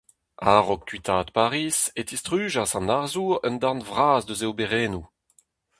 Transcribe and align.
A-raok 0.53 0.83
kuitaat 0.87 1.29
Pariz 1.37 1.77
e 1.99 2.01
tistrujas 2.07 2.71
an 2.79 2.91
arzour 2.97 3.35
un 3.47 3.55
darn 3.61 3.81
vras 3.89 4.23
eus 4.29 4.41
e 4.45 4.47
oberennoù. 4.51 5.05